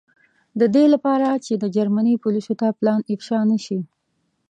د 0.59 0.61
دې 0.73 0.85
له 0.93 0.97
پاره 1.05 1.31
چې 1.45 1.53
د 1.57 1.63
جرمني 1.75 2.15
پولیسو 2.23 2.53
ته 2.61 2.67
پلان 2.79 2.99
افشا 3.13 3.39
نه 3.51 3.57
شي. 3.65 3.79